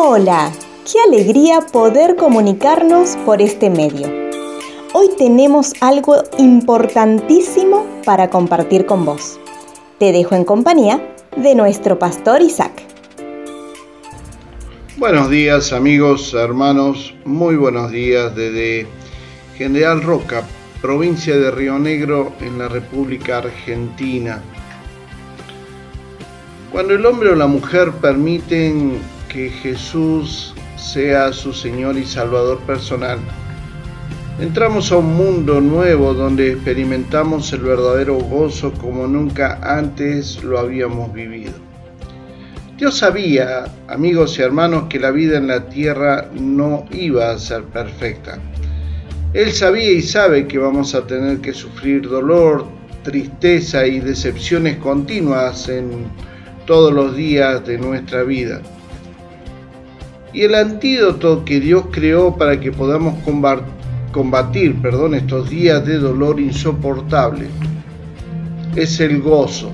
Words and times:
Hola, 0.00 0.52
qué 0.84 1.00
alegría 1.08 1.60
poder 1.72 2.14
comunicarnos 2.14 3.16
por 3.26 3.42
este 3.42 3.68
medio. 3.68 4.06
Hoy 4.92 5.08
tenemos 5.18 5.72
algo 5.80 6.22
importantísimo 6.38 7.84
para 8.04 8.30
compartir 8.30 8.86
con 8.86 9.04
vos. 9.04 9.40
Te 9.98 10.12
dejo 10.12 10.36
en 10.36 10.44
compañía 10.44 11.16
de 11.36 11.56
nuestro 11.56 11.98
pastor 11.98 12.42
Isaac. 12.42 12.80
Buenos 14.98 15.30
días 15.30 15.72
amigos, 15.72 16.32
hermanos, 16.32 17.12
muy 17.24 17.56
buenos 17.56 17.90
días 17.90 18.32
desde 18.36 18.86
General 19.56 20.00
Roca, 20.00 20.44
provincia 20.80 21.36
de 21.36 21.50
Río 21.50 21.76
Negro 21.80 22.32
en 22.40 22.56
la 22.56 22.68
República 22.68 23.38
Argentina. 23.38 24.40
Cuando 26.70 26.94
el 26.94 27.04
hombre 27.04 27.30
o 27.30 27.34
la 27.34 27.48
mujer 27.48 27.90
permiten 28.00 29.00
que 29.38 29.50
Jesús 29.50 30.52
sea 30.76 31.32
su 31.32 31.52
Señor 31.52 31.96
y 31.96 32.04
Salvador 32.04 32.58
personal, 32.66 33.20
entramos 34.40 34.90
a 34.90 34.96
un 34.96 35.14
mundo 35.14 35.60
nuevo 35.60 36.12
donde 36.12 36.50
experimentamos 36.50 37.52
el 37.52 37.60
verdadero 37.60 38.16
gozo 38.16 38.72
como 38.72 39.06
nunca 39.06 39.60
antes 39.62 40.42
lo 40.42 40.58
habíamos 40.58 41.12
vivido. 41.12 41.52
Dios 42.78 42.98
sabía, 42.98 43.66
amigos 43.86 44.36
y 44.40 44.42
hermanos, 44.42 44.86
que 44.88 44.98
la 44.98 45.12
vida 45.12 45.38
en 45.38 45.46
la 45.46 45.68
tierra 45.68 46.28
no 46.34 46.86
iba 46.90 47.30
a 47.30 47.38
ser 47.38 47.62
perfecta. 47.62 48.40
Él 49.34 49.52
sabía 49.52 49.92
y 49.92 50.02
sabe 50.02 50.48
que 50.48 50.58
vamos 50.58 50.96
a 50.96 51.06
tener 51.06 51.38
que 51.38 51.52
sufrir 51.52 52.08
dolor, 52.08 52.66
tristeza 53.04 53.86
y 53.86 54.00
decepciones 54.00 54.78
continuas 54.78 55.68
en 55.68 56.06
todos 56.66 56.92
los 56.92 57.14
días 57.14 57.64
de 57.64 57.78
nuestra 57.78 58.24
vida. 58.24 58.60
Y 60.32 60.42
el 60.42 60.54
antídoto 60.54 61.44
que 61.44 61.60
Dios 61.60 61.84
creó 61.90 62.36
para 62.36 62.60
que 62.60 62.70
podamos 62.70 63.14
combatir 64.12 64.80
perdón, 64.82 65.14
estos 65.14 65.48
días 65.48 65.84
de 65.86 65.98
dolor 65.98 66.38
insoportable 66.38 67.46
es 68.76 69.00
el 69.00 69.20
gozo. 69.20 69.72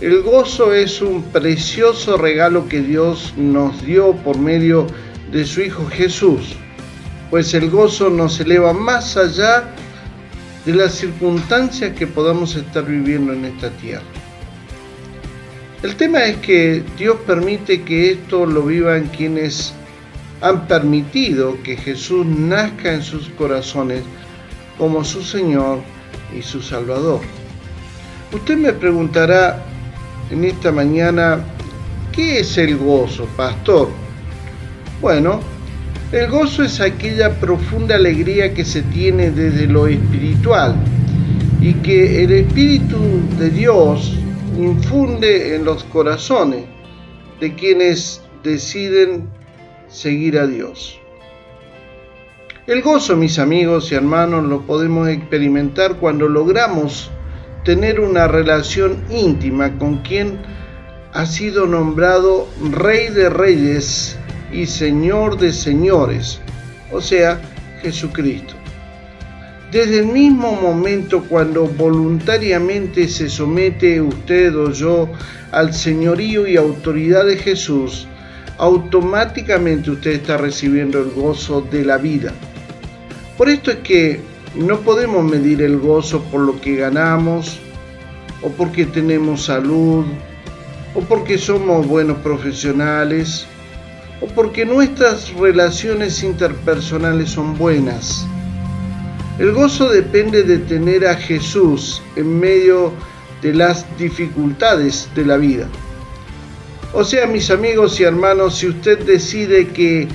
El 0.00 0.22
gozo 0.22 0.72
es 0.72 1.00
un 1.00 1.22
precioso 1.22 2.16
regalo 2.16 2.68
que 2.68 2.80
Dios 2.80 3.32
nos 3.36 3.84
dio 3.84 4.12
por 4.16 4.38
medio 4.38 4.86
de 5.32 5.44
su 5.44 5.62
Hijo 5.62 5.86
Jesús, 5.86 6.56
pues 7.30 7.54
el 7.54 7.70
gozo 7.70 8.10
nos 8.10 8.38
eleva 8.40 8.72
más 8.72 9.16
allá 9.16 9.64
de 10.64 10.74
las 10.74 10.92
circunstancias 10.92 11.96
que 11.96 12.06
podamos 12.06 12.54
estar 12.56 12.84
viviendo 12.84 13.32
en 13.32 13.44
esta 13.46 13.70
tierra. 13.70 14.02
El 15.84 15.96
tema 15.96 16.24
es 16.24 16.38
que 16.38 16.82
Dios 16.96 17.18
permite 17.26 17.82
que 17.82 18.12
esto 18.12 18.46
lo 18.46 18.62
vivan 18.62 19.10
quienes 19.14 19.74
han 20.40 20.66
permitido 20.66 21.62
que 21.62 21.76
Jesús 21.76 22.24
nazca 22.24 22.94
en 22.94 23.02
sus 23.02 23.28
corazones 23.28 24.02
como 24.78 25.04
su 25.04 25.22
Señor 25.22 25.80
y 26.34 26.40
su 26.40 26.62
Salvador. 26.62 27.20
Usted 28.32 28.56
me 28.56 28.72
preguntará 28.72 29.62
en 30.30 30.44
esta 30.44 30.72
mañana, 30.72 31.44
¿qué 32.12 32.40
es 32.40 32.56
el 32.56 32.78
gozo, 32.78 33.26
pastor? 33.36 33.90
Bueno, 35.02 35.40
el 36.12 36.30
gozo 36.30 36.62
es 36.62 36.80
aquella 36.80 37.38
profunda 37.38 37.96
alegría 37.96 38.54
que 38.54 38.64
se 38.64 38.80
tiene 38.80 39.30
desde 39.30 39.66
lo 39.66 39.86
espiritual 39.86 40.76
y 41.60 41.74
que 41.74 42.24
el 42.24 42.32
Espíritu 42.32 42.96
de 43.38 43.50
Dios 43.50 44.23
infunde 44.58 45.54
en 45.54 45.64
los 45.64 45.84
corazones 45.84 46.64
de 47.40 47.54
quienes 47.54 48.22
deciden 48.42 49.28
seguir 49.88 50.38
a 50.38 50.46
Dios. 50.46 50.98
El 52.66 52.80
gozo, 52.82 53.16
mis 53.16 53.38
amigos 53.38 53.92
y 53.92 53.94
hermanos, 53.94 54.44
lo 54.44 54.62
podemos 54.62 55.08
experimentar 55.08 55.96
cuando 55.96 56.28
logramos 56.28 57.10
tener 57.64 58.00
una 58.00 58.26
relación 58.26 59.04
íntima 59.10 59.78
con 59.78 59.98
quien 59.98 60.38
ha 61.12 61.26
sido 61.26 61.66
nombrado 61.66 62.48
Rey 62.72 63.08
de 63.08 63.28
Reyes 63.28 64.16
y 64.52 64.66
Señor 64.66 65.38
de 65.38 65.52
Señores, 65.52 66.40
o 66.90 67.00
sea, 67.00 67.40
Jesucristo. 67.82 68.54
Desde 69.74 69.98
el 69.98 70.06
mismo 70.06 70.52
momento 70.52 71.24
cuando 71.24 71.66
voluntariamente 71.66 73.08
se 73.08 73.28
somete 73.28 74.00
usted 74.00 74.56
o 74.56 74.70
yo 74.70 75.10
al 75.50 75.74
señorío 75.74 76.46
y 76.46 76.56
autoridad 76.56 77.26
de 77.26 77.36
Jesús, 77.36 78.06
automáticamente 78.58 79.90
usted 79.90 80.12
está 80.12 80.36
recibiendo 80.36 81.00
el 81.00 81.10
gozo 81.10 81.60
de 81.60 81.84
la 81.84 81.98
vida. 81.98 82.32
Por 83.36 83.48
esto 83.48 83.72
es 83.72 83.78
que 83.78 84.20
no 84.54 84.78
podemos 84.78 85.24
medir 85.24 85.60
el 85.60 85.76
gozo 85.78 86.22
por 86.22 86.42
lo 86.42 86.60
que 86.60 86.76
ganamos, 86.76 87.58
o 88.42 88.50
porque 88.50 88.86
tenemos 88.86 89.46
salud, 89.46 90.04
o 90.94 91.00
porque 91.00 91.36
somos 91.36 91.84
buenos 91.84 92.18
profesionales, 92.18 93.44
o 94.20 94.28
porque 94.28 94.64
nuestras 94.64 95.34
relaciones 95.34 96.22
interpersonales 96.22 97.30
son 97.30 97.58
buenas. 97.58 98.24
El 99.38 99.52
gozo 99.52 99.88
depende 99.88 100.44
de 100.44 100.58
tener 100.58 101.06
a 101.06 101.16
Jesús 101.16 102.00
en 102.14 102.38
medio 102.38 102.92
de 103.42 103.52
las 103.52 103.84
dificultades 103.98 105.08
de 105.16 105.26
la 105.26 105.36
vida. 105.36 105.66
O 106.92 107.02
sea, 107.02 107.26
mis 107.26 107.50
amigos 107.50 107.98
y 107.98 108.04
hermanos, 108.04 108.58
si 108.58 108.68
usted 108.68 109.00
decide 109.00 109.66
que 109.68 110.06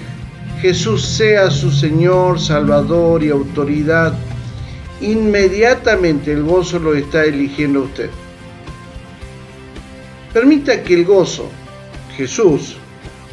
Jesús 0.62 1.06
sea 1.06 1.52
su 1.52 1.69
Señor, 1.69 2.40
Salvador 2.40 3.22
y 3.22 3.30
autoridad, 3.30 4.13
inmediatamente 5.02 6.31
el 6.31 6.44
gozo 6.44 6.80
lo 6.80 6.96
está 6.96 7.25
eligiendo 7.25 7.81
usted. 7.81 8.09
Permita 10.34 10.81
que 10.81 10.94
el 10.94 11.03
gozo, 11.03 11.50
Jesús, 12.16 12.78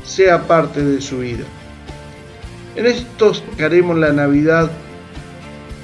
sea 0.04 0.48
parte 0.48 0.82
de 0.82 1.00
su 1.00 1.18
vida. 1.18 1.44
En 2.74 2.86
estos 2.86 3.44
haremos 3.60 3.96
la 3.96 4.12
Navidad 4.12 4.70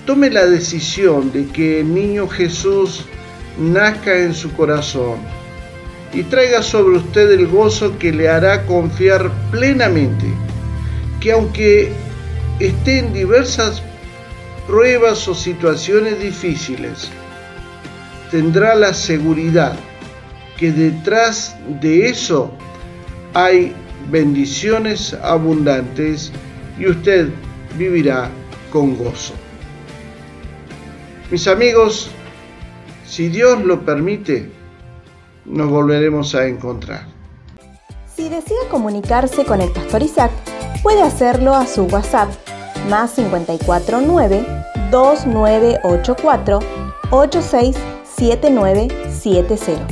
tome 0.07 0.31
la 0.31 0.47
decisión 0.47 1.33
de 1.33 1.47
que 1.47 1.81
el 1.81 1.95
niño 1.95 2.29
Jesús 2.29 3.05
nazca 3.59 4.19
en 4.19 4.35
su 4.35 4.53
corazón 4.53 5.19
y 6.13 6.23
traiga 6.25 6.63
sobre 6.63 6.99
usted 6.99 7.31
el 7.31 7.47
gozo 7.47 7.99
que 7.99 8.13
le 8.13 8.29
hará 8.29 8.67
confiar 8.67 9.31
plenamente 9.51 10.27
que 11.21 11.33
aunque 11.33 11.93
esté 12.59 12.99
en 12.99 13.13
diversas 13.13 13.83
pruebas 14.67 15.27
o 15.29 15.35
situaciones 15.35 16.21
difíciles, 16.21 17.09
tendrá 18.31 18.75
la 18.75 18.93
seguridad 18.93 19.77
que 20.57 20.73
detrás 20.73 21.57
de 21.81 22.09
eso 22.09 22.53
hay 23.35 23.73
bendiciones 24.11 25.15
abundantes 25.23 26.33
y 26.79 26.87
usted 26.87 27.29
vivirá 27.79 28.29
con 28.71 28.97
gozo. 28.97 29.35
Mis 31.33 31.49
amigos, 31.49 32.09
si 33.07 33.29
Dios 33.29 33.65
lo 33.65 33.87
permite, 33.87 34.53
nos 35.47 35.71
volveremos 35.71 36.35
a 36.35 36.47
encontrar. 36.47 37.07
Si 38.15 38.29
desea 38.29 38.69
comunicarse 38.71 39.47
con 39.47 39.63
el 39.63 39.71
pastor 39.71 40.03
Isaac, 40.03 40.31
puede 40.83 41.01
hacerlo 41.01 41.55
a 41.55 41.67
su 41.67 41.85
WhatsApp 41.85 42.29
más 42.91 43.13
549 43.13 44.45
2984 44.91 46.59
867970 47.11 49.87